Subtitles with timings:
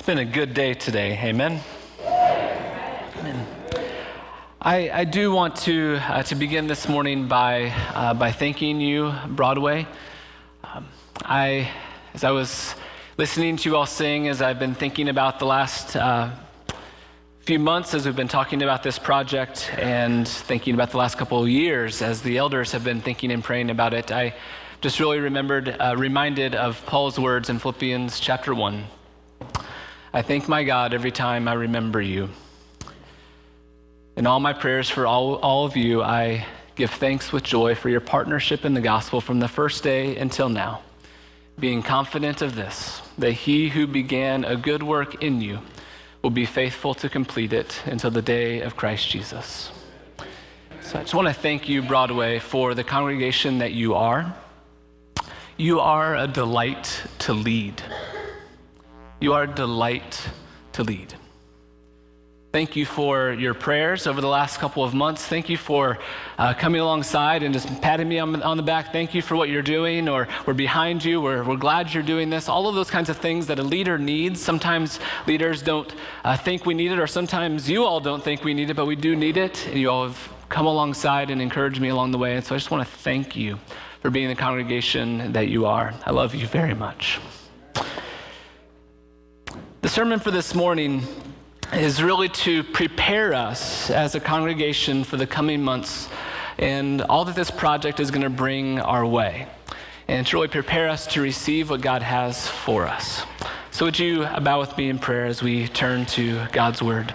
[0.00, 1.12] It's been a good day today.
[1.22, 1.60] Amen.
[2.00, 3.46] Amen.
[4.58, 9.12] I, I do want to, uh, to begin this morning by, uh, by thanking you,
[9.28, 9.86] Broadway.
[10.64, 10.88] Um,
[11.22, 11.70] I,
[12.14, 12.74] as I was
[13.18, 16.30] listening to you all sing, as I've been thinking about the last uh,
[17.40, 21.42] few months as we've been talking about this project and thinking about the last couple
[21.42, 24.34] of years as the elders have been thinking and praying about it, I
[24.80, 28.86] just really remembered, uh, reminded of Paul's words in Philippians chapter 1.
[30.12, 32.30] I thank my God every time I remember you.
[34.16, 37.88] In all my prayers for all, all of you, I give thanks with joy for
[37.88, 40.82] your partnership in the gospel from the first day until now,
[41.60, 45.60] being confident of this, that he who began a good work in you
[46.22, 49.70] will be faithful to complete it until the day of Christ Jesus.
[50.80, 54.34] So I just want to thank you, Broadway, for the congregation that you are.
[55.56, 57.80] You are a delight to lead.
[59.20, 60.28] You are a delight
[60.72, 61.12] to lead.
[62.52, 65.24] Thank you for your prayers over the last couple of months.
[65.24, 65.98] Thank you for
[66.38, 68.92] uh, coming alongside and just patting me on, on, the back.
[68.92, 71.20] Thank you for what you're doing, or we're behind you.
[71.20, 72.48] We're, we're glad you're doing this.
[72.48, 74.40] All of those kinds of things that a leader needs.
[74.40, 75.94] Sometimes leaders don't
[76.24, 78.86] uh, think we need it, or sometimes you all don't think we need it, but
[78.86, 79.66] we do need it.
[79.68, 82.34] And you all have come alongside and encouraged me along the way.
[82.34, 83.60] And so I just want to thank you
[84.00, 85.92] for being the congregation that you are.
[86.04, 87.20] I love you very much.
[89.90, 91.02] The sermon for this morning
[91.72, 96.08] is really to prepare us as a congregation for the coming months
[96.58, 99.48] and all that this project is going to bring our way,
[100.06, 103.24] and to really prepare us to receive what God has for us.
[103.72, 107.12] So, would you bow with me in prayer as we turn to God's Word?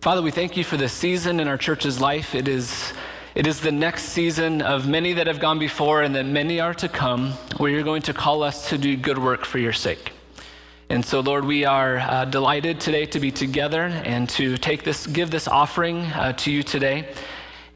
[0.00, 2.34] Father, we thank you for this season in our church's life.
[2.34, 2.92] It is,
[3.38, 6.74] it is the next season of many that have gone before and that many are
[6.74, 10.10] to come, where you're going to call us to do good work for your sake.
[10.88, 15.06] And so, Lord, we are uh, delighted today to be together and to take this,
[15.06, 17.14] give this offering uh, to you today.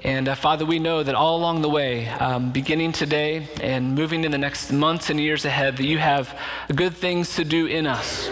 [0.00, 4.24] And uh, Father, we know that all along the way, um, beginning today and moving
[4.24, 6.36] in the next months and years ahead, that you have
[6.74, 8.28] good things to do in us,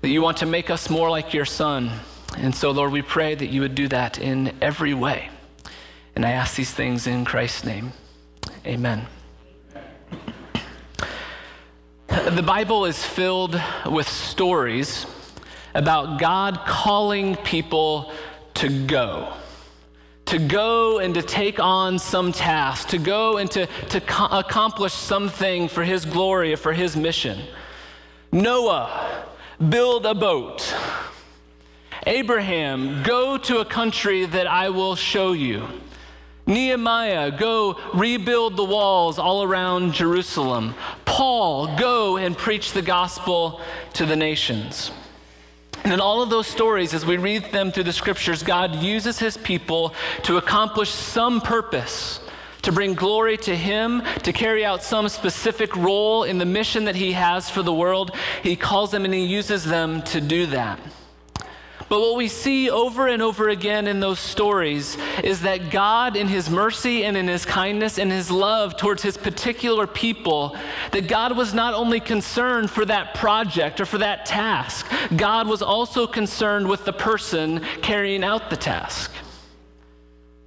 [0.00, 1.92] that you want to make us more like your Son.
[2.36, 5.30] And so, Lord, we pray that you would do that in every way.
[6.16, 7.92] And I ask these things in Christ's name.
[8.66, 9.06] Amen.
[12.08, 15.06] The Bible is filled with stories
[15.74, 18.12] about God calling people
[18.54, 19.32] to go.
[20.26, 24.92] To go and to take on some task, to go and to, to co- accomplish
[24.92, 27.42] something for His glory or for His mission.
[28.32, 29.26] Noah,
[29.68, 30.74] build a boat.
[32.06, 35.66] Abraham, go to a country that I will show you.
[36.46, 40.74] Nehemiah, go rebuild the walls all around Jerusalem.
[41.04, 43.60] Paul, go and preach the gospel
[43.94, 44.90] to the nations.
[45.84, 49.18] And in all of those stories, as we read them through the scriptures, God uses
[49.18, 52.20] his people to accomplish some purpose,
[52.62, 56.96] to bring glory to him, to carry out some specific role in the mission that
[56.96, 58.14] he has for the world.
[58.42, 60.78] He calls them and he uses them to do that.
[61.88, 66.28] But what we see over and over again in those stories is that God, in
[66.28, 70.56] His mercy and in His kindness and His love towards His particular people,
[70.92, 75.62] that God was not only concerned for that project or for that task, God was
[75.62, 79.12] also concerned with the person carrying out the task.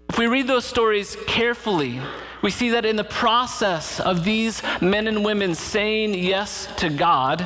[0.10, 2.00] If we read those stories carefully,
[2.42, 7.46] we see that in the process of these men and women saying yes to God,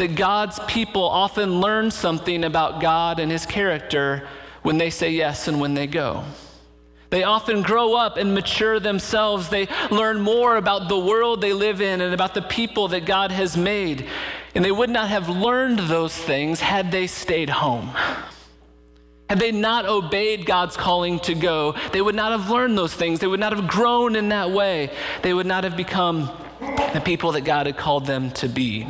[0.00, 4.26] that God's people often learn something about God and his character
[4.62, 6.24] when they say yes and when they go.
[7.10, 9.50] They often grow up and mature themselves.
[9.50, 13.30] They learn more about the world they live in and about the people that God
[13.30, 14.08] has made.
[14.54, 17.90] And they would not have learned those things had they stayed home.
[19.28, 23.20] Had they not obeyed God's calling to go, they would not have learned those things.
[23.20, 24.96] They would not have grown in that way.
[25.20, 26.30] They would not have become
[26.94, 28.86] the people that God had called them to be.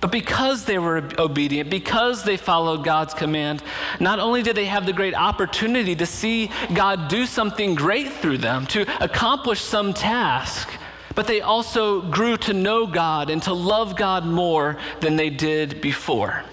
[0.00, 3.62] But because they were obedient, because they followed God's command,
[4.00, 8.38] not only did they have the great opportunity to see God do something great through
[8.38, 10.68] them, to accomplish some task,
[11.14, 15.80] but they also grew to know God and to love God more than they did
[15.80, 16.44] before.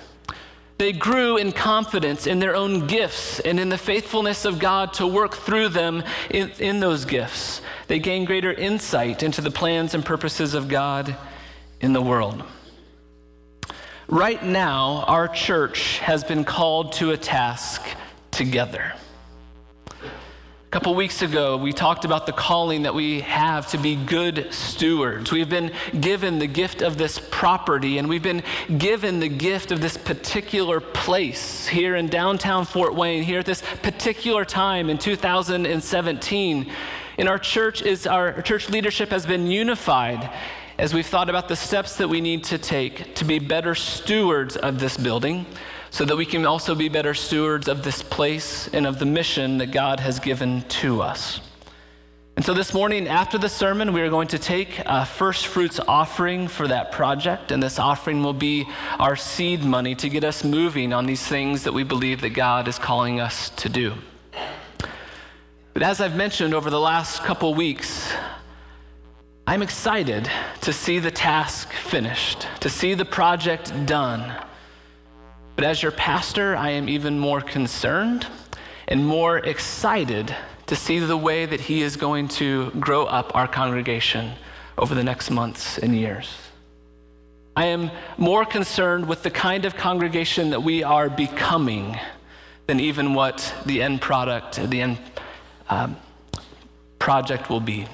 [0.77, 5.05] They grew in confidence in their own gifts and in the faithfulness of God to
[5.05, 7.61] work through them in, in those gifts.
[7.87, 11.15] They gained greater insight into the plans and purposes of God
[11.81, 12.43] in the world.
[14.11, 17.81] Right now, our church has been called to a task
[18.29, 18.91] together.
[19.87, 24.53] A couple weeks ago, we talked about the calling that we have to be good
[24.53, 25.31] stewards.
[25.31, 28.43] We've been given the gift of this property, and we've been
[28.77, 33.63] given the gift of this particular place here in downtown Fort Wayne, here at this
[33.81, 36.71] particular time in 2017.
[37.17, 40.29] In our church, is our church leadership has been unified
[40.81, 44.57] as we've thought about the steps that we need to take to be better stewards
[44.57, 45.45] of this building
[45.91, 49.59] so that we can also be better stewards of this place and of the mission
[49.59, 51.39] that God has given to us.
[52.35, 55.79] And so this morning, after the sermon, we are going to take a first fruits
[55.87, 57.51] offering for that project.
[57.51, 58.67] And this offering will be
[58.97, 62.67] our seed money to get us moving on these things that we believe that God
[62.67, 63.93] is calling us to do.
[65.73, 68.11] But as I've mentioned over the last couple weeks,
[69.47, 70.29] I'm excited
[70.61, 74.33] to see the task finished, to see the project done.
[75.55, 78.27] But as your pastor, I am even more concerned
[78.87, 80.35] and more excited
[80.67, 84.31] to see the way that he is going to grow up our congregation
[84.77, 86.33] over the next months and years.
[87.55, 91.99] I am more concerned with the kind of congregation that we are becoming
[92.67, 94.97] than even what the end product, the end
[95.67, 95.97] um,
[96.99, 97.87] project will be.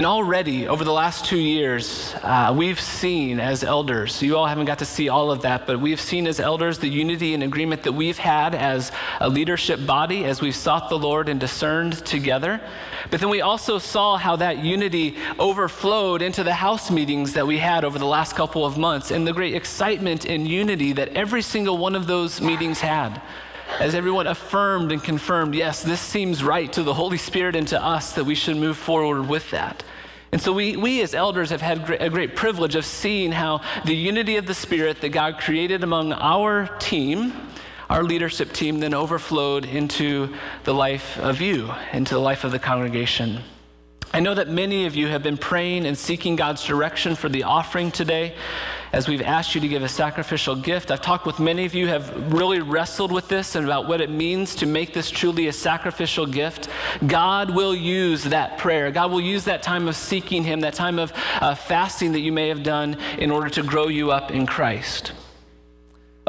[0.00, 4.64] And already, over the last two years, uh, we've seen as elders, you all haven't
[4.64, 7.82] got to see all of that, but we've seen as elders the unity and agreement
[7.82, 12.62] that we've had as a leadership body as we've sought the Lord and discerned together.
[13.10, 17.58] But then we also saw how that unity overflowed into the house meetings that we
[17.58, 21.42] had over the last couple of months and the great excitement and unity that every
[21.42, 23.20] single one of those meetings had
[23.78, 27.82] as everyone affirmed and confirmed, yes, this seems right to the Holy Spirit and to
[27.82, 29.84] us that we should move forward with that.
[30.32, 33.94] And so we, we as elders have had a great privilege of seeing how the
[33.94, 37.32] unity of the Spirit that God created among our team,
[37.88, 40.32] our leadership team, then overflowed into
[40.62, 43.42] the life of you, into the life of the congregation.
[44.12, 47.44] I know that many of you have been praying and seeking God's direction for the
[47.44, 48.34] offering today
[48.92, 50.90] as we've asked you to give a sacrificial gift.
[50.90, 54.10] I've talked with many of you have really wrestled with this and about what it
[54.10, 56.68] means to make this truly a sacrificial gift.
[57.06, 58.90] God will use that prayer.
[58.90, 62.32] God will use that time of seeking Him, that time of uh, fasting that you
[62.32, 65.12] may have done in order to grow you up in Christ.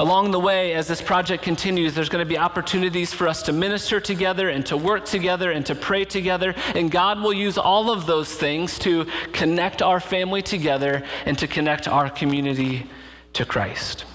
[0.01, 3.53] Along the way, as this project continues, there's going to be opportunities for us to
[3.53, 6.55] minister together and to work together and to pray together.
[6.73, 11.45] And God will use all of those things to connect our family together and to
[11.45, 12.89] connect our community
[13.33, 14.05] to Christ.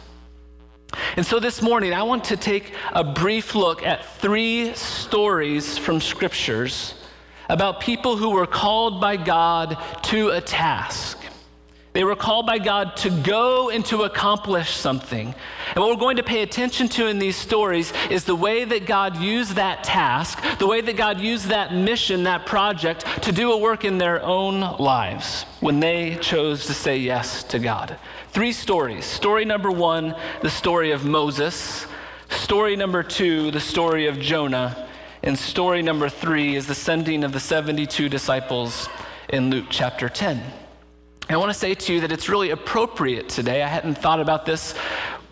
[1.17, 6.01] And so this morning, I want to take a brief look at three stories from
[6.01, 6.95] scriptures
[7.49, 11.26] about people who were called by God to a task.
[11.97, 15.35] They were called by God to go and to accomplish something.
[15.75, 18.85] And what we're going to pay attention to in these stories is the way that
[18.85, 23.51] God used that task, the way that God used that mission, that project, to do
[23.51, 27.97] a work in their own lives when they chose to say yes to God.
[28.29, 29.07] Three stories.
[29.07, 31.87] Story number one, the story of Moses.
[32.29, 34.87] Story number two, the story of Jonah.
[35.23, 38.87] And story number three is the sending of the 72 disciples
[39.31, 40.66] in Luke chapter 10.
[41.29, 43.61] I want to say to you that it's really appropriate today.
[43.61, 44.77] I hadn't thought about this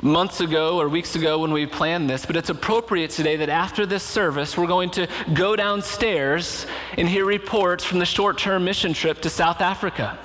[0.03, 3.87] months ago or weeks ago when we planned this, but it's appropriate today that after
[3.87, 6.67] this service, we're going to go downstairs
[6.99, 10.19] and hear reports from the short term mission trip to South Africa.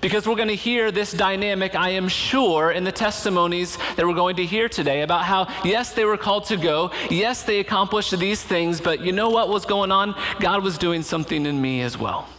[0.00, 4.14] Because we're going to hear this dynamic, I am sure, in the testimonies that we're
[4.14, 6.90] going to hear today about how, yes, they were called to go.
[7.10, 10.18] Yes, they accomplished these things, but you know what was going on?
[10.40, 12.30] God was doing something in me as well.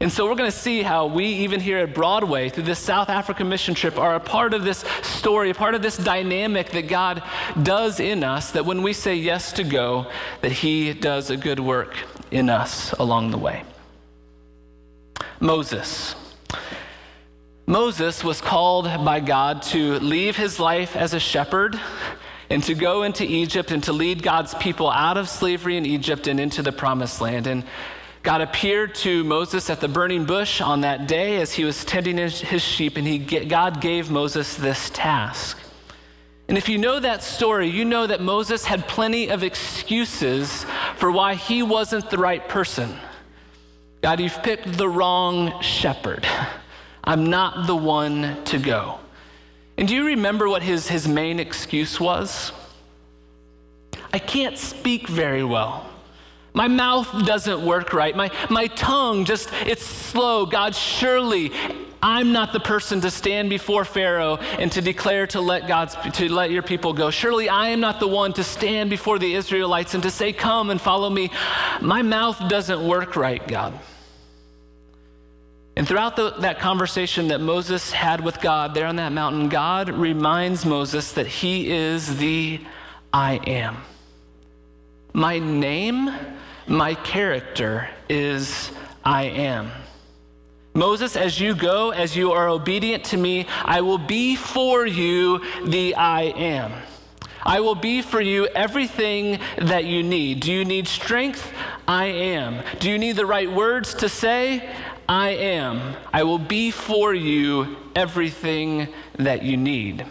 [0.00, 3.08] And so we're going to see how we, even here at Broadway, through this South
[3.08, 6.86] Africa mission trip, are a part of this story, a part of this dynamic that
[6.86, 7.22] God
[7.60, 10.06] does in us, that when we say yes to go,
[10.40, 11.96] that He does a good work
[12.30, 13.64] in us along the way.
[15.40, 16.14] Moses.
[17.66, 21.78] Moses was called by God to leave his life as a shepherd
[22.48, 26.26] and to go into Egypt and to lead God's people out of slavery in Egypt
[26.28, 27.46] and into the promised land.
[27.46, 27.64] And
[28.22, 32.18] God appeared to Moses at the burning bush on that day as he was tending
[32.18, 35.58] his, sheep, and he, God gave Moses this task.
[36.48, 40.64] And if you know that story, you know that Moses had plenty of excuses
[40.96, 42.96] for why he wasn't the right person.
[44.02, 46.26] God, you've picked the wrong shepherd.
[47.04, 48.98] I'm not the one to go.
[49.76, 52.52] And do you remember what his, his main excuse was?
[54.12, 55.87] I can't speak very well.
[56.58, 58.16] My mouth doesn't work right.
[58.16, 60.44] My, my tongue just, it's slow.
[60.44, 61.52] God, surely
[62.02, 66.28] I'm not the person to stand before Pharaoh and to declare to let God's to
[66.28, 67.12] let your people go.
[67.12, 70.70] Surely I am not the one to stand before the Israelites and to say, Come
[70.70, 71.30] and follow me.
[71.80, 73.78] My mouth doesn't work right, God.
[75.76, 79.90] And throughout the, that conversation that Moses had with God there on that mountain, God
[79.90, 82.60] reminds Moses that he is the
[83.12, 83.76] I am.
[85.12, 86.10] My name,
[86.68, 88.70] my character is
[89.04, 89.70] I am.
[90.74, 95.42] Moses, as you go, as you are obedient to me, I will be for you
[95.64, 96.72] the I am.
[97.42, 100.40] I will be for you everything that you need.
[100.40, 101.52] Do you need strength?
[101.86, 102.62] I am.
[102.78, 104.68] Do you need the right words to say?
[105.08, 105.96] I am.
[106.12, 110.04] I will be for you everything that you need.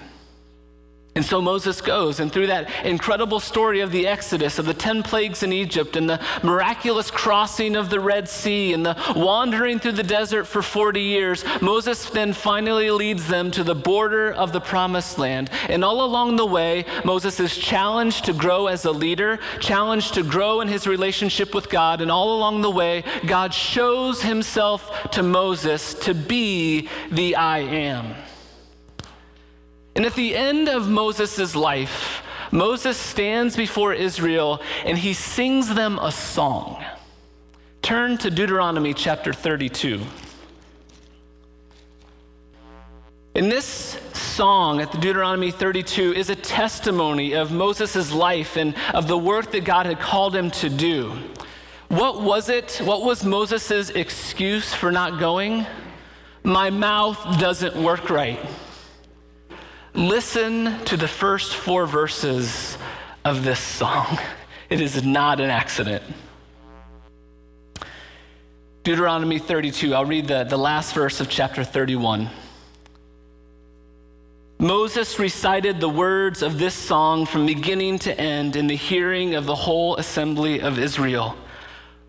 [1.18, 5.02] And so Moses goes, and through that incredible story of the Exodus, of the 10
[5.02, 9.94] plagues in Egypt, and the miraculous crossing of the Red Sea, and the wandering through
[9.94, 14.62] the desert for 40 years, Moses then finally leads them to the border of the
[14.62, 15.50] promised land.
[15.70, 20.22] And all along the way, Moses is challenged to grow as a leader, challenged to
[20.22, 25.24] grow in his relationship with God, and all along the way, God shows himself to
[25.24, 28.27] Moses to be the I am.
[29.98, 35.98] And at the end of Moses' life, Moses stands before Israel and he sings them
[35.98, 36.86] a song.
[37.82, 40.00] Turn to Deuteronomy chapter 32.
[43.34, 49.08] In this song at the Deuteronomy 32 is a testimony of Moses' life and of
[49.08, 51.12] the work that God had called him to do.
[51.88, 52.80] What was it?
[52.84, 55.66] What was Moses' excuse for not going?
[56.44, 58.40] My mouth doesn't work right.
[59.98, 62.78] Listen to the first four verses
[63.26, 64.20] of this song.
[64.70, 66.04] It is not an accident.
[68.84, 72.30] Deuteronomy 32, I'll read the, the last verse of chapter 31.
[74.60, 79.46] Moses recited the words of this song from beginning to end in the hearing of
[79.46, 81.38] the whole assembly of Israel.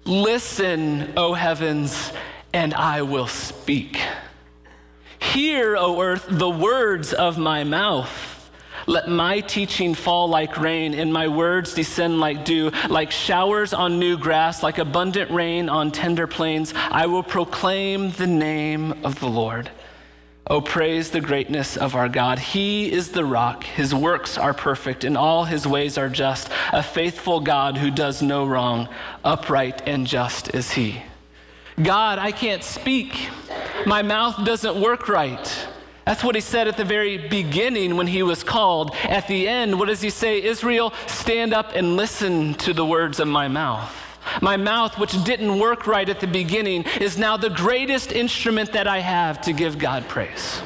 [0.04, 2.12] Listen, O heavens,
[2.52, 4.00] and I will speak.
[5.18, 8.50] Hear, O earth, the words of my mouth.
[8.86, 13.98] Let my teaching fall like rain, and my words descend like dew, like showers on
[13.98, 16.72] new grass, like abundant rain on tender plains.
[16.74, 19.70] I will proclaim the name of the Lord.
[20.46, 22.38] Oh, praise the greatness of our God.
[22.38, 23.64] He is the rock.
[23.64, 26.48] His works are perfect, and all his ways are just.
[26.72, 28.88] A faithful God who does no wrong.
[29.22, 31.02] Upright and just is he.
[31.82, 33.28] God, I can't speak.
[33.86, 35.68] My mouth doesn't work right.
[36.04, 38.94] That's what he said at the very beginning when he was called.
[39.04, 40.42] At the end, what does he say?
[40.42, 43.94] Israel, stand up and listen to the words of my mouth.
[44.40, 48.86] My mouth, which didn't work right at the beginning, is now the greatest instrument that
[48.86, 50.62] I have to give God praise.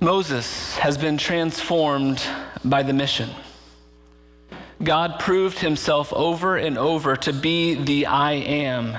[0.00, 2.22] Moses has been transformed
[2.64, 3.30] by the mission.
[4.82, 8.96] God proved himself over and over to be the I am.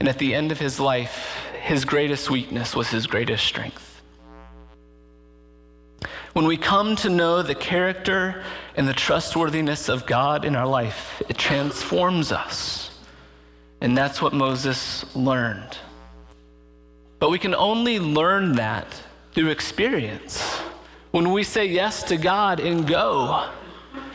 [0.00, 4.02] And at the end of his life, his greatest weakness was his greatest strength.
[6.34, 8.44] When we come to know the character
[8.76, 12.90] and the trustworthiness of God in our life, it transforms us.
[13.80, 15.78] And that's what Moses learned.
[17.18, 18.86] But we can only learn that
[19.32, 20.42] through experience.
[21.10, 23.50] When we say yes to God and go,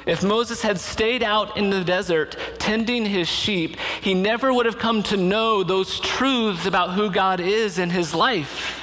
[0.05, 4.79] if Moses had stayed out in the desert tending his sheep, he never would have
[4.79, 8.79] come to know those truths about who God is in his life.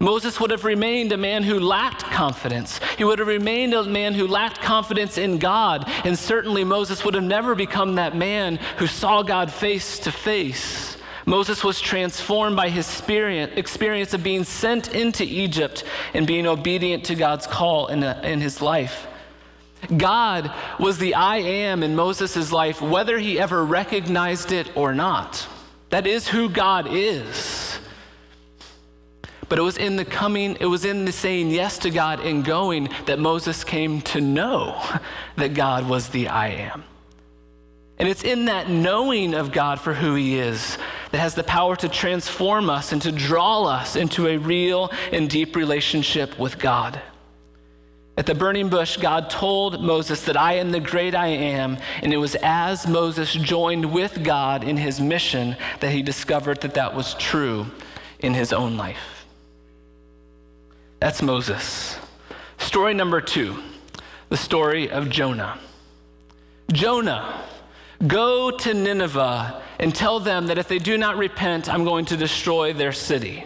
[0.00, 2.78] Moses would have remained a man who lacked confidence.
[2.96, 5.84] He would have remained a man who lacked confidence in God.
[6.04, 10.96] And certainly Moses would have never become that man who saw God face to face.
[11.26, 15.84] Moses was transformed by his experience of being sent into Egypt
[16.14, 19.08] and being obedient to God's call in, in his life.
[19.96, 25.46] God was the I am in Moses' life, whether he ever recognized it or not.
[25.90, 27.78] That is who God is.
[29.48, 32.44] But it was in the coming, it was in the saying yes to God and
[32.44, 34.82] going that Moses came to know
[35.36, 36.84] that God was the I am.
[37.98, 40.78] And it's in that knowing of God for who he is
[41.10, 45.28] that has the power to transform us and to draw us into a real and
[45.28, 47.00] deep relationship with God.
[48.18, 51.78] At the burning bush, God told Moses that I am the great I am.
[52.02, 56.74] And it was as Moses joined with God in his mission that he discovered that
[56.74, 57.68] that was true
[58.18, 59.24] in his own life.
[60.98, 61.96] That's Moses.
[62.58, 63.62] Story number two
[64.30, 65.60] the story of Jonah.
[66.72, 67.44] Jonah,
[68.04, 72.16] go to Nineveh and tell them that if they do not repent, I'm going to
[72.16, 73.44] destroy their city.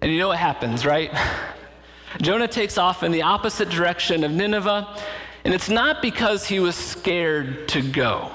[0.00, 1.10] And you know what happens, right?
[2.20, 4.96] Jonah takes off in the opposite direction of Nineveh,
[5.44, 8.30] and it's not because he was scared to go.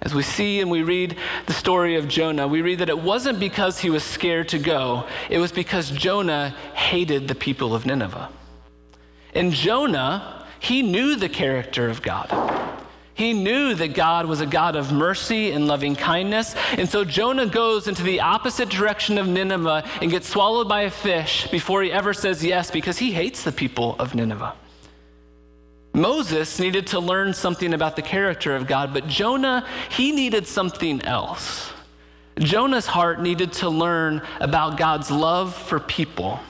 [0.00, 1.16] As we see and we read
[1.46, 5.06] the story of Jonah, we read that it wasn't because he was scared to go,
[5.30, 8.28] it was because Jonah hated the people of Nineveh.
[9.34, 12.28] And Jonah, he knew the character of God.
[13.14, 16.54] He knew that God was a God of mercy and loving kindness.
[16.72, 20.90] And so Jonah goes into the opposite direction of Nineveh and gets swallowed by a
[20.90, 24.54] fish before he ever says yes because he hates the people of Nineveh.
[25.94, 31.02] Moses needed to learn something about the character of God, but Jonah, he needed something
[31.02, 31.70] else.
[32.38, 36.40] Jonah's heart needed to learn about God's love for people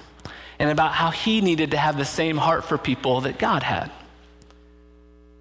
[0.61, 3.91] and about how he needed to have the same heart for people that God had.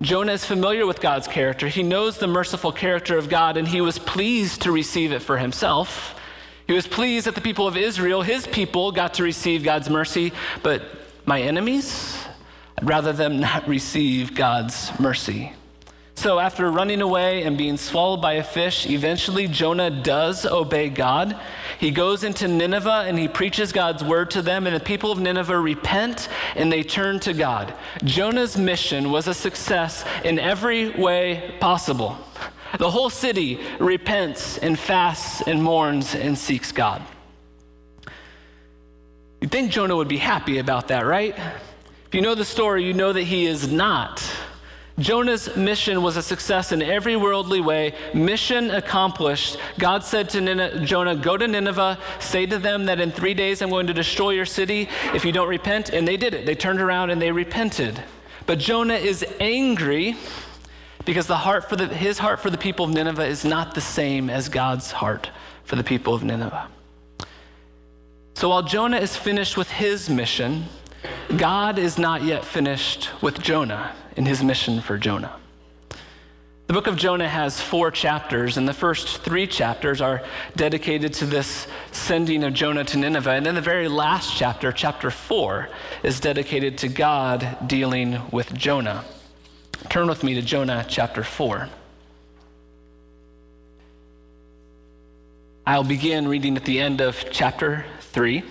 [0.02, 1.68] Jonah is familiar with God's character.
[1.68, 5.38] He knows the merciful character of God, and he was pleased to receive it for
[5.38, 6.20] himself.
[6.66, 10.34] He was pleased that the people of Israel, his people, got to receive God's mercy,
[10.64, 10.84] but
[11.26, 12.18] my enemies,
[12.80, 15.54] I'd rather them not receive God's mercy.
[16.22, 21.36] So, after running away and being swallowed by a fish, eventually Jonah does obey God.
[21.80, 25.18] He goes into Nineveh and he preaches God's word to them, and the people of
[25.18, 27.74] Nineveh repent and they turn to God.
[28.04, 32.16] Jonah's mission was a success in every way possible.
[32.78, 37.02] The whole city repents and fasts and mourns and seeks God.
[39.42, 41.36] You'd think Jonah would be happy about that, right?
[41.36, 44.24] If you know the story, you know that he is not.
[45.00, 47.96] Jonah's mission was a success in every worldly way.
[48.14, 49.58] Mission accomplished.
[49.80, 53.70] God said to Jonah, Go to Nineveh, say to them that in three days I'm
[53.70, 55.90] going to destroy your city if you don't repent.
[55.90, 56.46] And they did it.
[56.46, 58.04] They turned around and they repented.
[58.46, 60.18] But Jonah is angry
[61.06, 63.82] because the heart for the, his heart for the people of Nineveh is not the
[63.82, 65.32] same as God's heart
[65.64, 66.68] for the people of Nineveh.
[68.34, 70.66] So while Jonah is finished with his mission,
[71.38, 75.36] God is not yet finished with Jonah in his mission for Jonah.
[76.68, 80.24] The book of Jonah has four chapters, and the first three chapters are
[80.56, 83.32] dedicated to this sending of Jonah to Nineveh.
[83.32, 85.68] And then the very last chapter, chapter four,
[86.02, 89.04] is dedicated to God dealing with Jonah.
[89.90, 91.68] Turn with me to Jonah chapter four.
[95.68, 98.44] I'll begin reading at the end of chapter three.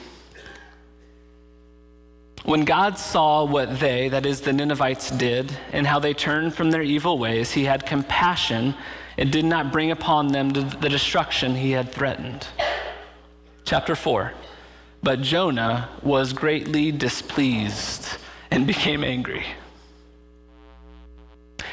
[2.44, 6.70] When God saw what they, that is, the Ninevites, did and how they turned from
[6.70, 8.74] their evil ways, he had compassion
[9.18, 12.46] and did not bring upon them the destruction he had threatened.
[13.64, 14.32] Chapter 4.
[15.02, 18.08] But Jonah was greatly displeased
[18.50, 19.44] and became angry.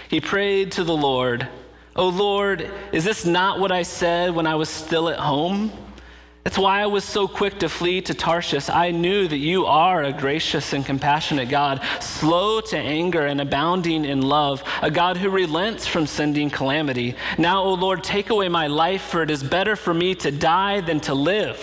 [0.09, 1.47] He prayed to the Lord,
[1.95, 5.71] O Lord, is this not what I said when I was still at home?
[6.47, 8.69] That's why I was so quick to flee to Tarshish.
[8.69, 14.05] I knew that you are a gracious and compassionate God, slow to anger and abounding
[14.05, 17.17] in love, a God who relents from sending calamity.
[17.37, 20.79] Now, O Lord, take away my life, for it is better for me to die
[20.79, 21.59] than to live.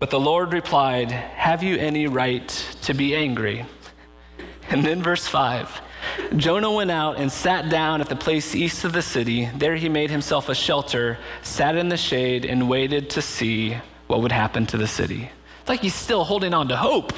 [0.00, 2.48] But the Lord replied, Have you any right
[2.82, 3.66] to be angry?
[4.68, 5.80] And then, verse 5
[6.36, 9.48] Jonah went out and sat down at the place east of the city.
[9.56, 14.20] There he made himself a shelter, sat in the shade, and waited to see what
[14.20, 15.30] would happen to the city.
[15.60, 17.12] It's like he's still holding on to hope.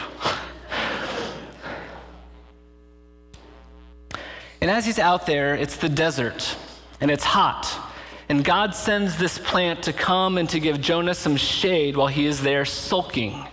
[4.60, 6.56] And as he's out there, it's the desert
[7.00, 7.92] and it's hot.
[8.28, 12.26] And God sends this plant to come and to give Jonah some shade while he
[12.26, 13.46] is there sulking.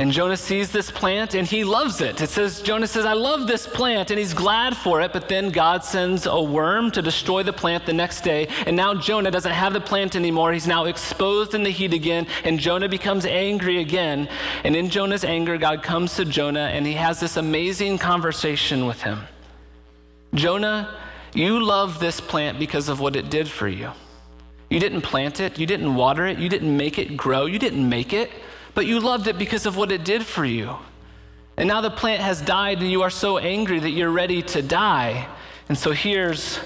[0.00, 2.20] And Jonah sees this plant and he loves it.
[2.20, 5.12] It says, Jonah says, I love this plant, and he's glad for it.
[5.12, 8.46] But then God sends a worm to destroy the plant the next day.
[8.64, 10.52] And now Jonah doesn't have the plant anymore.
[10.52, 12.28] He's now exposed in the heat again.
[12.44, 14.28] And Jonah becomes angry again.
[14.62, 19.02] And in Jonah's anger, God comes to Jonah and he has this amazing conversation with
[19.02, 19.22] him.
[20.32, 20.96] Jonah,
[21.34, 23.90] you love this plant because of what it did for you.
[24.70, 27.88] You didn't plant it, you didn't water it, you didn't make it grow, you didn't
[27.88, 28.30] make it
[28.78, 30.76] but you loved it because of what it did for you.
[31.56, 34.62] And now the plant has died, and you are so angry that you're ready to
[34.62, 35.26] die.
[35.68, 36.58] And so here's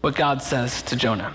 [0.00, 1.34] what God says to Jonah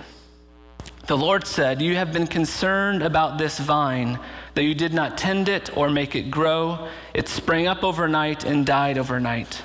[1.05, 4.17] The Lord said, You have been concerned about this vine,
[4.55, 6.87] though you did not tend it or make it grow.
[7.13, 9.61] It sprang up overnight and died overnight.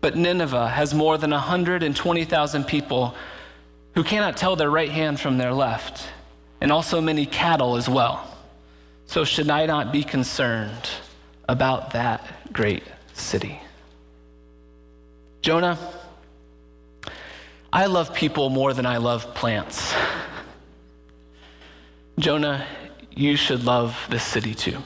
[0.00, 3.16] But Nineveh has more than 120,000 people
[3.96, 6.06] who cannot tell their right hand from their left,
[6.60, 8.30] and also many cattle as well.
[9.06, 10.88] So, should I not be concerned
[11.48, 13.60] about that great city?
[15.42, 15.78] Jonah,
[17.72, 19.92] I love people more than I love plants.
[22.18, 22.66] Jonah,
[23.10, 24.78] you should love this city too.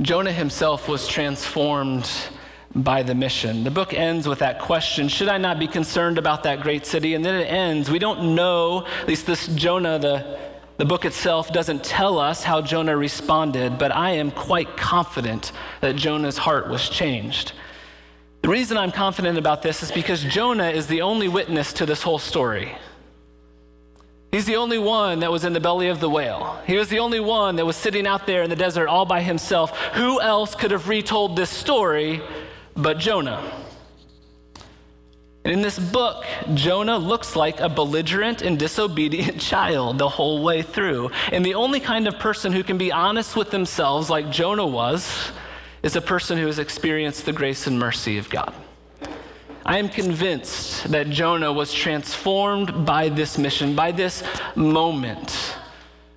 [0.00, 2.10] Jonah himself was transformed
[2.74, 3.64] by the mission.
[3.64, 7.14] The book ends with that question Should I not be concerned about that great city?
[7.14, 7.90] And then it ends.
[7.90, 10.38] We don't know, at least this Jonah, the,
[10.82, 15.94] the book itself doesn't tell us how Jonah responded, but I am quite confident that
[15.94, 17.52] Jonah's heart was changed.
[18.40, 22.02] The reason I'm confident about this is because Jonah is the only witness to this
[22.02, 22.74] whole story.
[24.32, 26.60] He's the only one that was in the belly of the whale.
[26.66, 29.20] He was the only one that was sitting out there in the desert all by
[29.20, 29.70] himself.
[29.94, 32.20] Who else could have retold this story
[32.74, 33.61] but Jonah?
[35.44, 36.24] And in this book,
[36.54, 41.10] Jonah looks like a belligerent and disobedient child the whole way through.
[41.32, 45.32] And the only kind of person who can be honest with themselves, like Jonah was,
[45.82, 48.54] is a person who has experienced the grace and mercy of God.
[49.66, 54.22] I am convinced that Jonah was transformed by this mission, by this
[54.54, 55.56] moment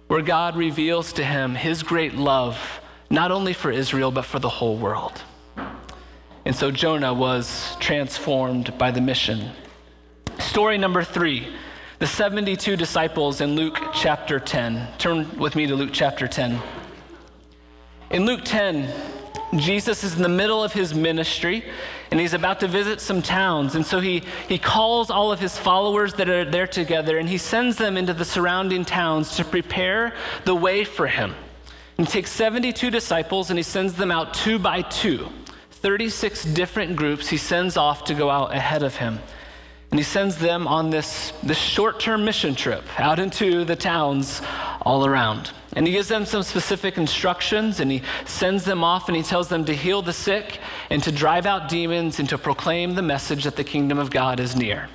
[0.08, 4.50] where God reveals to him his great love, not only for Israel, but for the
[4.50, 5.22] whole world.
[6.46, 9.50] And so Jonah was transformed by the mission.
[10.40, 11.48] Story number three
[11.98, 14.88] the 72 disciples in Luke chapter 10.
[14.98, 16.62] Turn with me to Luke chapter 10.
[18.12, 18.94] In Luke 10,
[19.56, 21.64] Jesus is in the middle of his ministry
[22.12, 23.76] and he's about to visit some towns.
[23.76, 27.38] And so he, he calls all of his followers that are there together and he
[27.38, 31.34] sends them into the surrounding towns to prepare the way for him.
[31.98, 35.30] And he takes 72 disciples and he sends them out two by two.
[35.86, 39.20] 36 different groups he sends off to go out ahead of him.
[39.92, 44.42] And he sends them on this, this short term mission trip out into the towns
[44.82, 45.52] all around.
[45.74, 49.48] And he gives them some specific instructions and he sends them off and he tells
[49.48, 50.58] them to heal the sick
[50.90, 54.40] and to drive out demons and to proclaim the message that the kingdom of God
[54.40, 54.90] is near.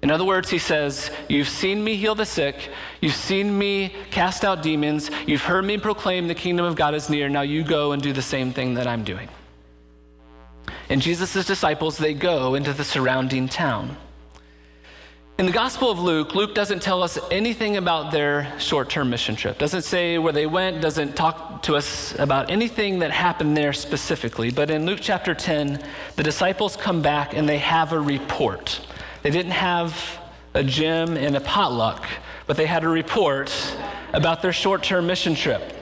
[0.00, 2.70] In other words, he says, You've seen me heal the sick,
[3.02, 7.10] you've seen me cast out demons, you've heard me proclaim the kingdom of God is
[7.10, 7.28] near.
[7.28, 9.28] Now you go and do the same thing that I'm doing.
[10.92, 13.96] And Jesus' disciples, they go into the surrounding town.
[15.38, 19.34] In the Gospel of Luke, Luke doesn't tell us anything about their short term mission
[19.34, 19.56] trip.
[19.56, 24.50] Doesn't say where they went, doesn't talk to us about anything that happened there specifically.
[24.50, 25.82] But in Luke chapter 10,
[26.16, 28.78] the disciples come back and they have a report.
[29.22, 29.96] They didn't have
[30.52, 32.04] a gym and a potluck,
[32.46, 33.50] but they had a report
[34.12, 35.72] about their short term mission trip.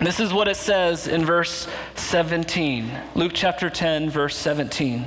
[0.00, 2.90] This is what it says in verse 17.
[3.14, 5.06] Luke chapter 10, verse 17.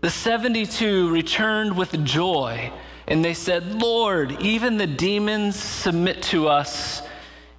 [0.00, 2.72] The 72 returned with joy,
[3.06, 7.02] and they said, Lord, even the demons submit to us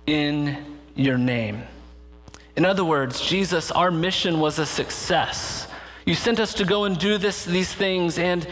[0.08, 1.62] in your name.
[2.56, 5.68] In other words, Jesus, our mission was a success.
[6.08, 8.48] You sent us to go and do this, these things, and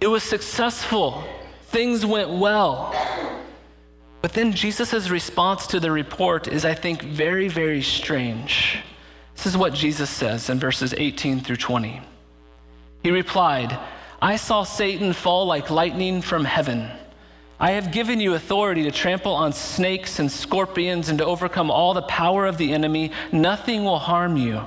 [0.00, 1.24] it was successful.
[1.62, 2.92] Things went well.
[4.22, 8.78] But then Jesus' response to the report is, I think, very, very strange.
[9.36, 12.00] This is what Jesus says in verses 18 through 20.
[13.02, 13.78] He replied,
[14.20, 16.90] I saw Satan fall like lightning from heaven.
[17.58, 21.94] I have given you authority to trample on snakes and scorpions and to overcome all
[21.94, 23.12] the power of the enemy.
[23.32, 24.62] Nothing will harm you.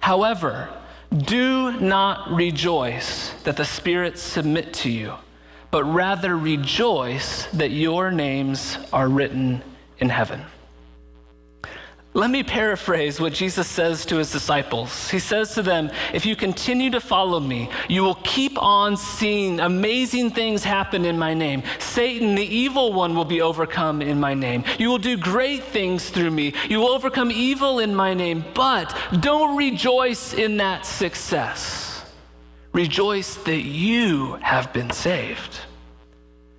[0.00, 0.68] However,
[1.14, 5.14] do not rejoice that the spirits submit to you,
[5.76, 9.62] but rather rejoice that your names are written
[9.98, 10.40] in heaven.
[12.14, 15.10] Let me paraphrase what Jesus says to his disciples.
[15.10, 19.60] He says to them, If you continue to follow me, you will keep on seeing
[19.60, 21.62] amazing things happen in my name.
[21.78, 24.64] Satan, the evil one, will be overcome in my name.
[24.78, 26.54] You will do great things through me.
[26.70, 31.85] You will overcome evil in my name, but don't rejoice in that success.
[32.76, 35.60] Rejoice that you have been saved.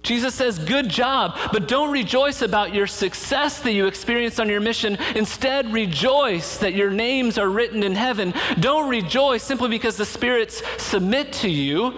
[0.02, 4.60] Jesus says, Good job, but don't rejoice about your success that you experienced on your
[4.60, 4.98] mission.
[5.16, 8.34] Instead, rejoice that your names are written in heaven.
[8.60, 11.94] Don't rejoice simply because the spirits submit to you,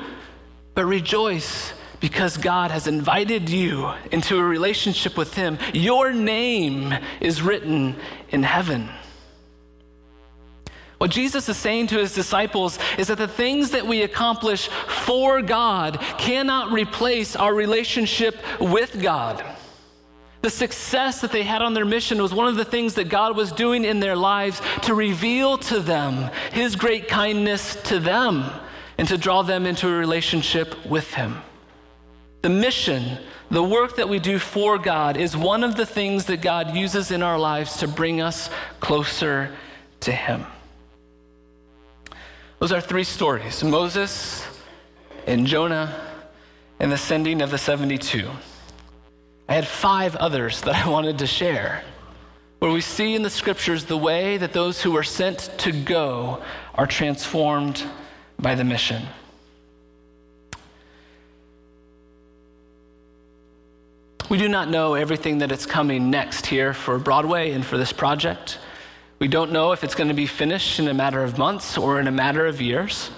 [0.76, 5.58] but rejoice because God has invited you into a relationship with Him.
[5.74, 7.96] Your name is written
[8.32, 8.90] in heaven.
[11.00, 15.42] What Jesus is saying to his disciples is that the things that we accomplish for
[15.42, 19.44] God cannot replace our relationship with God.
[20.42, 23.38] The success that they had on their mission was one of the things that God
[23.38, 28.50] was doing in their lives to reveal to them his great kindness to them
[28.98, 31.42] and to draw them into a relationship with him.
[32.42, 36.42] The mission, the work that we do for God, is one of the things that
[36.42, 38.50] God uses in our lives to bring us
[38.82, 39.56] closer
[40.02, 40.46] to him.
[42.60, 44.46] Those are three stories Moses
[45.26, 45.96] and Jonah
[46.80, 48.30] and the sending of the 72.
[49.48, 51.84] I had five others that I wanted to share,
[52.60, 56.44] where we see in the scriptures the way that those who are sent to go
[56.76, 57.84] are transformed
[58.38, 59.04] by the mission.
[64.30, 67.92] We do not know everything that is coming next here for Broadway and for this
[67.92, 68.60] project.
[69.20, 72.00] We don't know if it's going to be finished in a matter of months or
[72.00, 73.12] in a matter of years.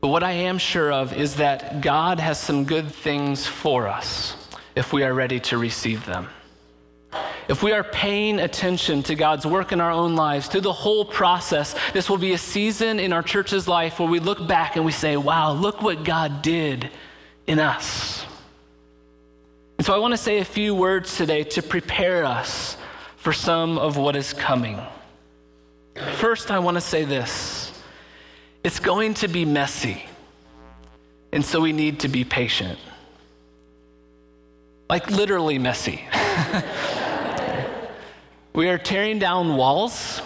[0.00, 4.34] But what I am sure of is that God has some good things for us
[4.74, 6.28] if we are ready to receive them.
[7.46, 11.04] If we are paying attention to God's work in our own lives through the whole
[11.04, 14.84] process, this will be a season in our church's life where we look back and
[14.84, 16.90] we say, wow, look what God did
[17.46, 18.24] in us.
[19.76, 22.78] And so I want to say a few words today to prepare us
[23.16, 24.80] for some of what is coming.
[25.94, 27.72] First, I want to say this
[28.64, 30.04] it's going to be messy,
[31.32, 32.78] and so we need to be patient.
[34.88, 36.04] Like, literally messy.
[38.52, 40.20] we are tearing down walls.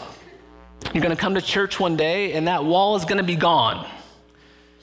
[0.93, 3.37] You're going to come to church one day, and that wall is going to be
[3.37, 3.87] gone.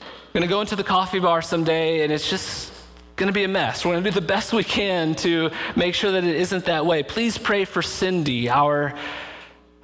[0.00, 2.72] You're going to go into the coffee bar someday, and it's just
[3.16, 3.84] going to be a mess.
[3.84, 6.86] We're going to do the best we can to make sure that it isn't that
[6.86, 7.02] way.
[7.02, 8.94] Please pray for Cindy, our,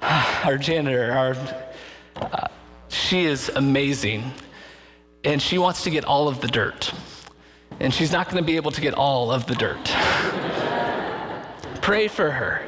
[0.43, 1.11] our janitor.
[1.11, 1.35] Our,
[2.15, 2.47] uh,
[2.89, 4.31] she is amazing,
[5.23, 6.91] and she wants to get all of the dirt.
[7.79, 9.83] And she's not going to be able to get all of the dirt.
[11.81, 12.61] pray for her.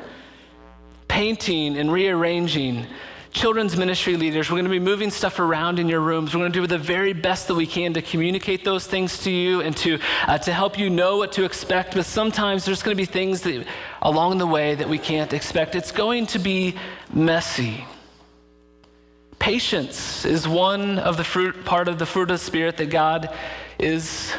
[1.08, 2.88] Painting and rearranging
[3.34, 6.34] children's ministry leaders, we're going to be moving stuff around in your rooms.
[6.34, 9.32] We're going to do the very best that we can to communicate those things to
[9.32, 11.96] you and to, uh, to help you know what to expect.
[11.96, 13.65] But sometimes there's going to be things that,
[14.02, 15.76] along the way that we can't expect.
[15.76, 16.76] It's going to be
[17.12, 17.86] messy.
[19.39, 23.36] Patience is one of the fruit, part of the fruit of the Spirit that God
[23.80, 24.32] is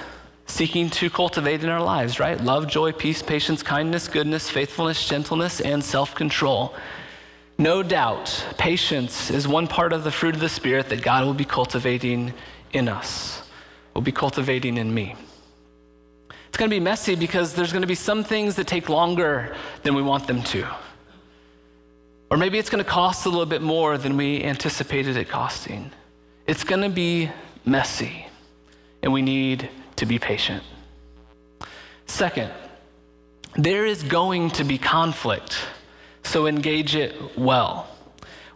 [0.47, 2.41] seeking to cultivate in our lives, right?
[2.41, 6.75] Love, joy, peace, patience, kindness, goodness, faithfulness, gentleness, and self control.
[7.57, 11.35] No doubt, patience is one part of the fruit of the Spirit that God will
[11.35, 12.35] be cultivating
[12.73, 13.43] in us,
[13.95, 15.15] will be cultivating in me.
[16.49, 19.57] It's going to be messy because there's going to be some things that take longer
[19.83, 20.67] than we want them to.
[22.31, 25.93] Or maybe it's going to cost a little bit more than we anticipated it costing.
[26.47, 27.31] It's going to be
[27.65, 28.27] messy,
[29.03, 30.63] and we need to be patient.
[32.07, 32.51] Second,
[33.57, 35.57] there is going to be conflict
[36.25, 37.89] so engage it well.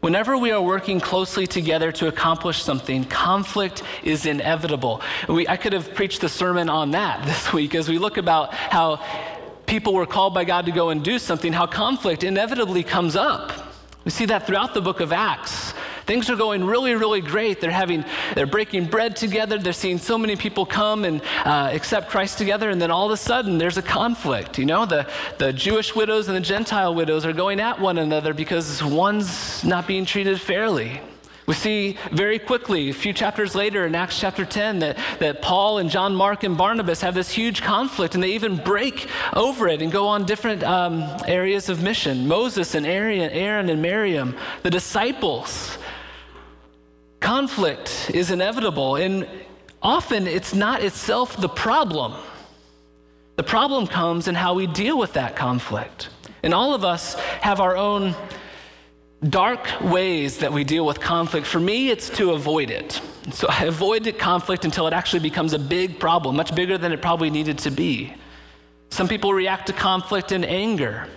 [0.01, 5.03] Whenever we are working closely together to accomplish something, conflict is inevitable.
[5.29, 8.55] We, I could have preached the sermon on that this week as we look about
[8.55, 9.03] how
[9.67, 13.53] people were called by God to go and do something, how conflict inevitably comes up.
[14.05, 15.75] We see that throughout the book of Acts.
[16.09, 17.61] Things are going really, really great.
[17.61, 18.03] They're having,
[18.35, 19.59] they're breaking bread together.
[19.59, 22.71] They're seeing so many people come and uh, accept Christ together.
[22.71, 24.59] And then all of a sudden, there's a conflict.
[24.59, 28.33] You know, the, the Jewish widows and the Gentile widows are going at one another
[28.33, 31.03] because one's not being treated fairly.
[31.49, 35.79] We see very quickly, a few chapters later in Acts chapter 10, that, that Paul
[35.79, 39.81] and John Mark and Barnabas have this huge conflict and they even break over it
[39.81, 42.29] and go on different um, areas of mission.
[42.29, 45.78] Moses and Aaron, Aaron and Miriam, the disciples,
[47.21, 49.29] Conflict is inevitable, and
[49.83, 52.15] often it's not itself the problem.
[53.37, 56.09] The problem comes in how we deal with that conflict.
[56.43, 58.15] And all of us have our own
[59.29, 61.47] dark ways that we deal with conflict.
[61.47, 63.01] For me, it's to avoid it.
[63.33, 67.03] So I avoid conflict until it actually becomes a big problem, much bigger than it
[67.03, 68.15] probably needed to be.
[68.91, 71.09] Some people react to conflict in anger.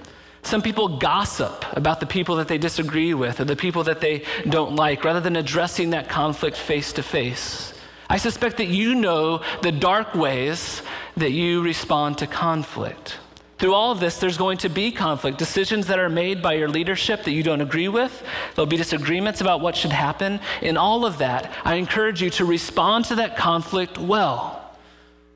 [0.51, 4.25] Some people gossip about the people that they disagree with or the people that they
[4.49, 7.73] don't like rather than addressing that conflict face to face.
[8.09, 10.81] I suspect that you know the dark ways
[11.15, 13.17] that you respond to conflict.
[13.59, 15.37] Through all of this, there's going to be conflict.
[15.37, 18.21] Decisions that are made by your leadership that you don't agree with,
[18.53, 20.41] there'll be disagreements about what should happen.
[20.61, 24.75] In all of that, I encourage you to respond to that conflict well.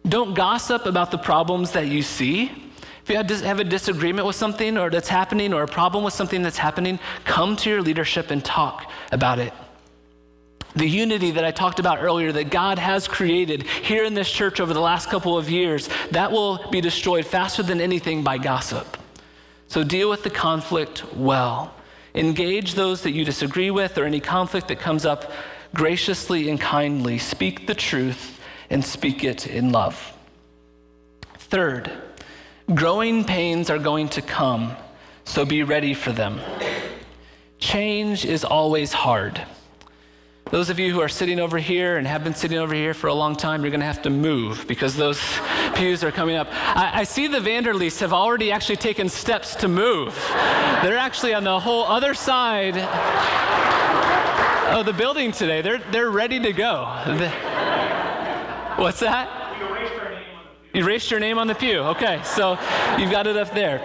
[0.06, 2.65] Don't gossip about the problems that you see.
[3.06, 6.42] If you have a disagreement with something or that's happening or a problem with something
[6.42, 9.54] that's happening, come to your leadership and talk about it.
[10.76, 14.60] The unity that I talked about earlier that God has created here in this church
[14.60, 18.98] over the last couple of years, that will be destroyed faster than anything by gossip.
[19.68, 21.76] So deal with the conflict well.
[22.16, 25.32] Engage those that you disagree with or any conflict that comes up
[25.76, 27.20] graciously and kindly.
[27.20, 28.40] Speak the truth
[28.72, 30.12] and speak it in love.
[31.38, 31.92] Third,
[32.74, 34.76] Growing pains are going to come,
[35.24, 36.42] so be ready for them.
[37.60, 39.40] Change is always hard.
[40.50, 43.06] Those of you who are sitting over here and have been sitting over here for
[43.06, 45.22] a long time, you're going to have to move because those
[45.76, 46.48] pews are coming up.
[46.52, 50.16] I, I see the Vanderlees have already actually taken steps to move.
[50.82, 52.78] They're actually on the whole other side
[54.76, 55.62] of the building today.
[55.62, 57.02] They're, they're ready to go.
[57.06, 57.30] The,
[58.82, 59.45] what's that?
[60.76, 61.80] Erased your name on the pew.
[61.80, 62.60] Okay, so
[63.00, 63.80] you've got it up there.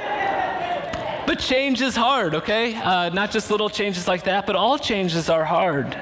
[1.25, 2.75] But change is hard, okay?
[2.75, 5.97] Uh, not just little changes like that, but all changes are hard.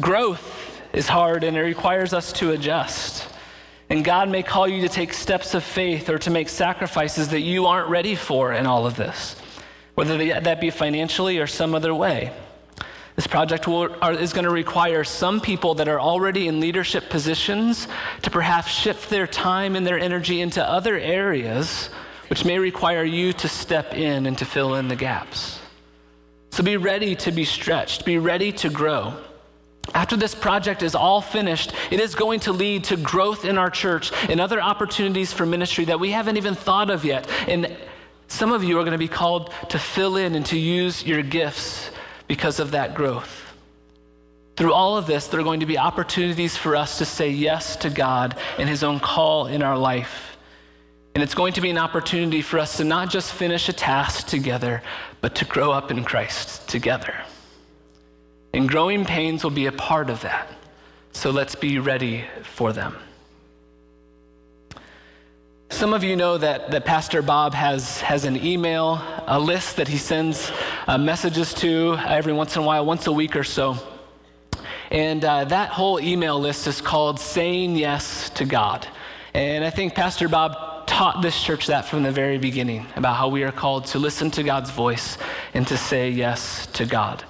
[0.00, 3.28] Growth is hard and it requires us to adjust.
[3.88, 7.42] And God may call you to take steps of faith or to make sacrifices that
[7.42, 9.36] you aren't ready for in all of this,
[9.94, 12.32] whether that be financially or some other way.
[13.16, 17.10] This project will, are, is going to require some people that are already in leadership
[17.10, 17.86] positions
[18.22, 21.90] to perhaps shift their time and their energy into other areas,
[22.28, 25.60] which may require you to step in and to fill in the gaps.
[26.50, 29.14] So be ready to be stretched, be ready to grow.
[29.94, 33.70] After this project is all finished, it is going to lead to growth in our
[33.70, 37.28] church and other opportunities for ministry that we haven't even thought of yet.
[37.46, 37.76] And
[38.26, 41.22] some of you are going to be called to fill in and to use your
[41.22, 41.90] gifts
[42.34, 43.54] because of that growth.
[44.56, 47.76] Through all of this, there are going to be opportunities for us to say yes
[47.76, 50.36] to God and His own call in our life.
[51.14, 54.26] And it's going to be an opportunity for us to not just finish a task
[54.26, 54.82] together,
[55.20, 57.14] but to grow up in Christ together.
[58.52, 60.48] And growing pains will be a part of that.
[61.12, 62.96] So let's be ready for them.
[65.70, 69.88] Some of you know that, that Pastor Bob has, has an email, a list that
[69.88, 70.52] he sends
[70.86, 73.76] uh, messages to every once in a while, once a week or so.
[74.90, 78.86] And uh, that whole email list is called Saying Yes to God.
[79.32, 83.28] And I think Pastor Bob taught this church that from the very beginning about how
[83.28, 85.18] we are called to listen to God's voice
[85.54, 87.24] and to say yes to God.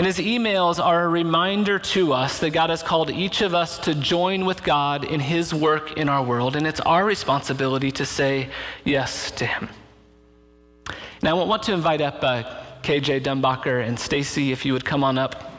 [0.00, 3.78] And his emails are a reminder to us that God has called each of us
[3.80, 8.06] to join with God in his work in our world, and it's our responsibility to
[8.06, 8.48] say
[8.82, 9.68] yes to him.
[11.22, 12.44] Now, I want to invite up uh,
[12.82, 15.52] KJ Dumbacher and Stacy, if you would come on up.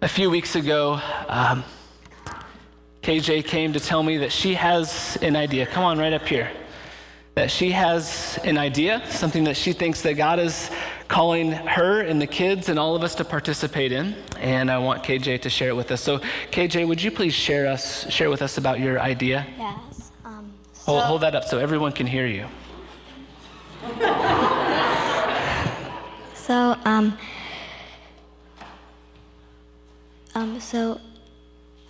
[0.00, 1.64] A few weeks ago, um,
[3.02, 5.66] KJ came to tell me that she has an idea.
[5.66, 6.52] Come on, right up here.
[7.34, 10.70] That she has an idea, something that she thinks that God is
[11.08, 14.14] calling her and the kids and all of us to participate in.
[14.38, 16.00] And I want KJ to share it with us.
[16.00, 16.18] So,
[16.50, 19.46] KJ, would you please share us share with us about your idea?
[19.58, 20.12] Yes.
[20.24, 22.46] Um, so hold, hold that up so everyone can hear you.
[26.34, 27.18] so, um,
[30.34, 31.00] um, so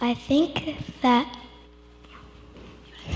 [0.00, 1.26] I think that
[3.06, 3.14] you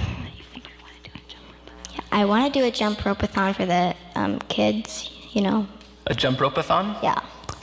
[0.52, 1.94] think you're gonna do a jump rope.
[1.94, 5.66] Yeah, I want to do a jump ropeathon for the um, kids, you know,
[6.08, 6.96] a jump rope-a-thon?
[7.02, 7.20] Yeah.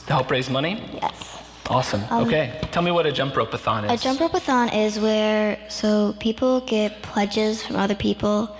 [0.07, 0.81] To help raise money?
[0.93, 1.43] Yes.
[1.67, 2.03] Awesome.
[2.09, 2.59] Um, okay.
[2.71, 3.99] Tell me what a jump rope-a-thon is.
[3.99, 8.55] A jump rope-a-thon is where so people get pledges from other people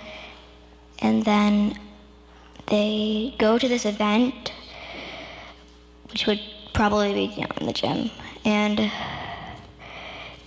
[0.98, 1.78] and then
[2.66, 4.52] they go to this event
[6.10, 6.40] which would
[6.72, 8.10] probably be you know, in the gym
[8.44, 8.90] and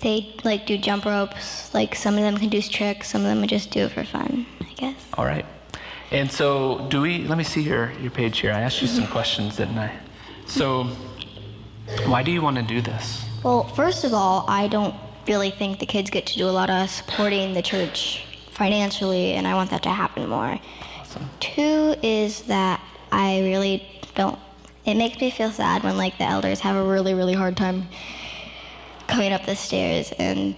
[0.01, 3.39] they like do jump ropes like some of them can do tricks some of them
[3.39, 5.45] would just do it for fun i guess all right
[6.11, 8.51] and so, do we, let me see your, your page here.
[8.51, 9.91] I asked you some questions, didn't I?
[10.45, 10.85] So,
[12.05, 13.25] why do you want to do this?
[13.43, 14.95] Well, first of all, I don't
[15.27, 19.47] really think the kids get to do a lot of supporting the church financially, and
[19.47, 20.59] I want that to happen more.
[20.99, 21.29] Awesome.
[21.39, 24.37] Two is that I really don't,
[24.85, 27.87] it makes me feel sad when, like, the elders have a really, really hard time
[29.07, 30.55] coming up the stairs, and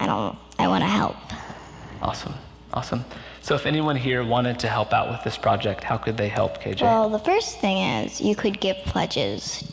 [0.00, 1.16] I don't, I want to help.
[2.02, 2.34] Awesome.
[2.76, 3.06] Awesome.
[3.40, 6.60] So, if anyone here wanted to help out with this project, how could they help,
[6.62, 6.82] KJ?
[6.82, 9.64] Well, the first thing is you could give pledges,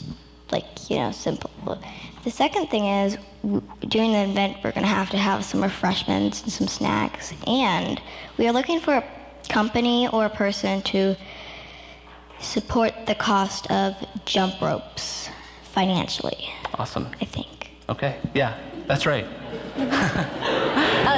[0.54, 1.52] like, you know, simple.
[2.24, 3.18] The second thing is
[3.90, 7.34] during the event, we're going to have to have some refreshments and some snacks.
[7.46, 8.02] And
[8.38, 9.04] we are looking for a
[9.50, 11.18] company or a person to
[12.40, 15.30] support the cost of jump ropes
[15.64, 16.50] financially.
[16.76, 17.10] Awesome.
[17.20, 17.72] I think.
[17.90, 19.28] Okay, yeah, that's right.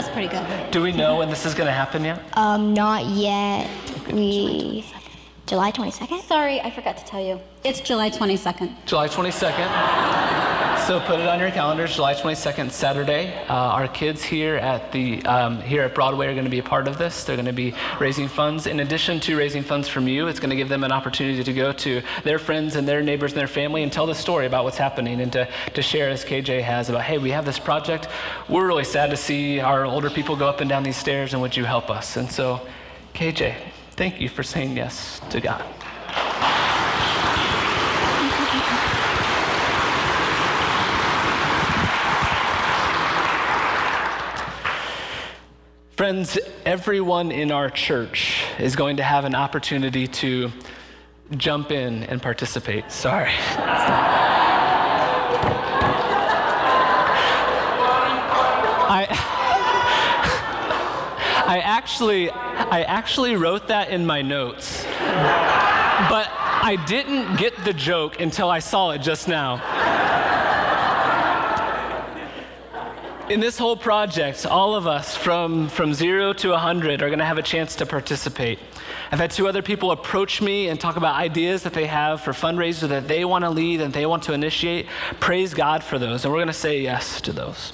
[0.05, 0.71] that was pretty good.
[0.71, 2.21] Do we know when this is going to happen yet?
[2.33, 3.69] Um, not yet.
[4.11, 4.85] We
[5.45, 6.21] July 22nd?
[6.23, 7.39] Sorry, I forgot to tell you.
[7.63, 8.85] It's July 22nd.
[8.85, 10.54] July 22nd.
[10.87, 11.95] So put it on your calendars.
[11.95, 13.33] July 22nd, Saturday.
[13.49, 16.63] Uh, our kids here at the um, here at Broadway are going to be a
[16.63, 17.23] part of this.
[17.23, 18.67] They're going to be raising funds.
[18.67, 21.53] In addition to raising funds from you, it's going to give them an opportunity to
[21.53, 24.63] go to their friends and their neighbors and their family and tell the story about
[24.63, 28.07] what's happening and to, to share as KJ has about, hey, we have this project.
[28.47, 31.41] We're really sad to see our older people go up and down these stairs, and
[31.41, 32.15] would you help us?
[32.15, 32.61] And so,
[33.13, 33.55] KJ,
[33.95, 35.63] Thank you for saying yes to God.
[45.95, 50.51] Friends, everyone in our church is going to have an opportunity to
[51.37, 52.91] jump in and participate.
[52.91, 53.31] Sorry.
[58.91, 59.07] I,
[61.47, 64.83] I actually I actually wrote that in my notes.
[64.83, 69.61] But I didn't get the joke until I saw it just now.
[73.27, 77.25] In this whole project, all of us from, from zero to 100 are going to
[77.25, 78.59] have a chance to participate.
[79.11, 82.33] I've had two other people approach me and talk about ideas that they have for
[82.33, 84.85] fundraisers that they want to lead and they want to initiate.
[85.19, 87.73] Praise God for those, and we're going to say yes to those.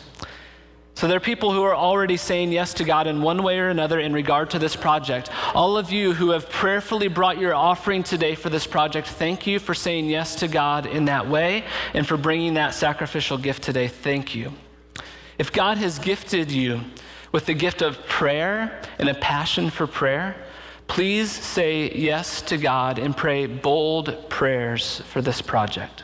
[0.95, 3.67] So there are people who are already saying yes to God in one way or
[3.67, 5.29] another in regard to this project.
[5.53, 9.59] All of you who have prayerfully brought your offering today for this project, thank you
[9.59, 13.89] for saying yes to God in that way and for bringing that sacrificial gift today.
[13.89, 14.53] Thank you.
[15.37, 16.81] If God has gifted you
[17.31, 20.35] with the gift of prayer and a passion for prayer,
[20.87, 26.03] please say yes to God and pray bold prayers for this project.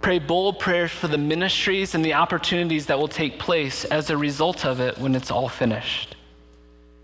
[0.00, 4.16] Pray bold prayers for the ministries and the opportunities that will take place as a
[4.16, 6.16] result of it when it's all finished.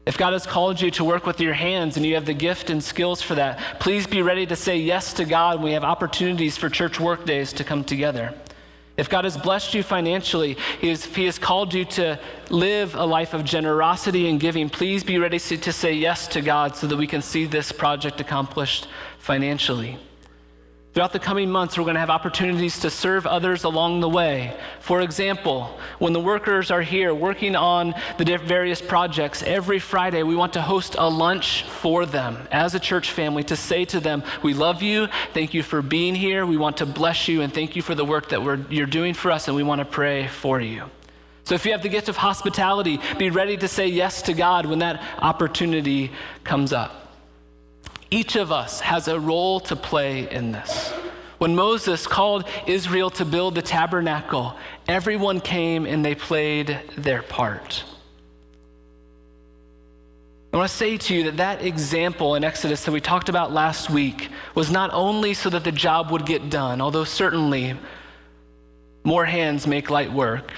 [0.09, 2.71] If God has called you to work with your hands and you have the gift
[2.71, 5.85] and skills for that, please be ready to say yes to God when we have
[5.85, 8.35] opportunities for church work days to come together.
[8.99, 12.19] If God has blessed you financially, he has, he has called you to
[12.51, 16.75] live a life of generosity and giving, please be ready to say yes to God
[16.75, 18.89] so that we can see this project accomplished
[19.21, 19.99] financially.
[20.99, 24.59] Throughout the coming months, we're going to have opportunities to serve others along the way.
[24.81, 30.35] For example, when the workers are here working on the various projects, every Friday we
[30.35, 34.25] want to host a lunch for them as a church family to say to them,
[34.43, 35.07] We love you.
[35.35, 36.45] Thank you for being here.
[36.45, 39.31] We want to bless you and thank you for the work that you're doing for
[39.31, 40.83] us, and we want to pray for you.
[41.45, 44.67] So if you have the gift of hospitality, be ready to say yes to God
[44.67, 46.11] when that opportunity
[46.43, 47.08] comes up.
[48.11, 50.93] Each of us has a role to play in this.
[51.39, 54.57] When Moses called Israel to build the tabernacle,
[54.89, 57.85] everyone came and they played their part.
[60.53, 63.53] I want to say to you that that example in Exodus that we talked about
[63.53, 67.77] last week was not only so that the job would get done, although certainly
[69.05, 70.53] more hands make light work.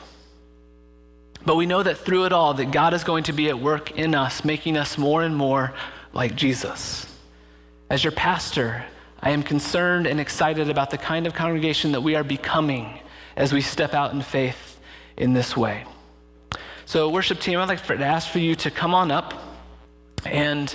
[1.44, 3.98] But we know that through it all that God is going to be at work
[3.98, 5.74] in us, making us more and more
[6.12, 7.09] like Jesus.
[7.90, 8.84] As your pastor,
[9.20, 13.00] I am concerned and excited about the kind of congregation that we are becoming
[13.36, 14.78] as we step out in faith
[15.16, 15.84] in this way.
[16.84, 19.34] So, worship team, I'd like to ask for you to come on up.
[20.24, 20.72] And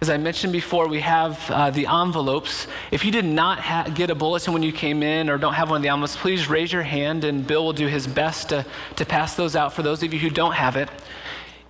[0.00, 2.68] as I mentioned before, we have uh, the envelopes.
[2.92, 5.68] If you did not ha- get a bulletin when you came in or don't have
[5.68, 8.64] one of the envelopes, please raise your hand and Bill will do his best to,
[8.94, 10.88] to pass those out for those of you who don't have it.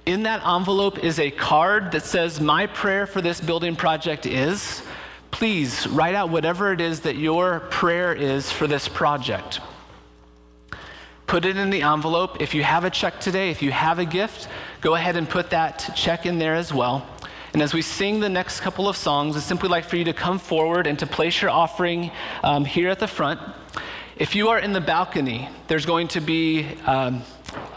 [0.05, 4.83] In that envelope is a card that says, My prayer for this building project is.
[5.31, 9.61] Please write out whatever it is that your prayer is for this project.
[11.27, 12.43] Put it in the envelope.
[12.43, 14.49] If you have a check today, if you have a gift,
[14.81, 17.07] go ahead and put that check in there as well.
[17.55, 20.13] And as we sing the next couple of songs, I'd simply like for you to
[20.13, 22.11] come forward and to place your offering
[22.43, 23.41] um, here at the front.
[24.17, 27.23] If you are in the balcony, there's going to be um,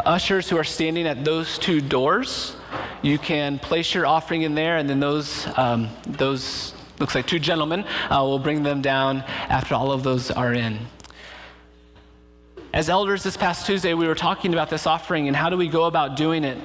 [0.06, 2.56] ushers who are standing at those two doors.
[3.02, 7.40] You can place your offering in there, and then those, um, those looks like two
[7.40, 10.80] gentlemen uh, will bring them down after all of those are in.
[12.74, 15.68] As elders this past Tuesday, we were talking about this offering and how do we
[15.68, 16.58] go about doing it.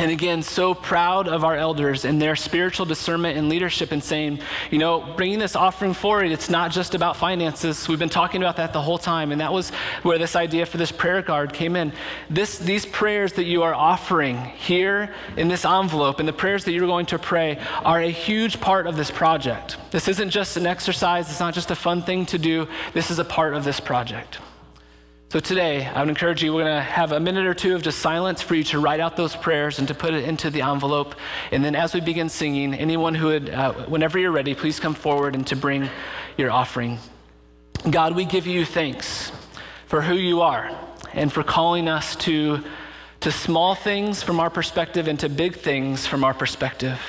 [0.00, 4.40] And again, so proud of our elders and their spiritual discernment and leadership and saying,
[4.70, 7.86] you know, bringing this offering forward, it's not just about finances.
[7.86, 9.30] We've been talking about that the whole time.
[9.30, 9.68] And that was
[10.02, 11.92] where this idea for this prayer card came in.
[12.30, 16.72] This, these prayers that you are offering here in this envelope and the prayers that
[16.72, 19.76] you're going to pray are a huge part of this project.
[19.90, 22.66] This isn't just an exercise, it's not just a fun thing to do.
[22.94, 24.38] This is a part of this project.
[25.30, 27.82] So today, I would encourage you, we're going to have a minute or two of
[27.82, 30.62] just silence for you to write out those prayers and to put it into the
[30.62, 31.14] envelope.
[31.52, 34.92] And then as we begin singing, anyone who would, uh, whenever you're ready, please come
[34.92, 35.88] forward and to bring
[36.36, 36.98] your offering.
[37.88, 39.30] God, we give you thanks
[39.86, 40.76] for who you are
[41.12, 42.64] and for calling us to,
[43.20, 47.00] to small things from our perspective and to big things from our perspective.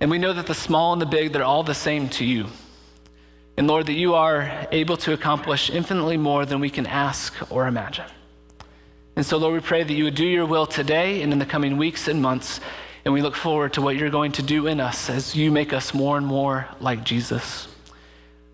[0.00, 2.46] And we know that the small and the big, they're all the same to you.
[3.60, 7.66] And Lord, that you are able to accomplish infinitely more than we can ask or
[7.66, 8.06] imagine.
[9.16, 11.44] And so, Lord, we pray that you would do your will today and in the
[11.44, 12.60] coming weeks and months.
[13.04, 15.74] And we look forward to what you're going to do in us as you make
[15.74, 17.68] us more and more like Jesus.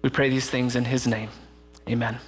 [0.02, 1.30] We pray these things in his name.
[1.88, 2.18] Amen.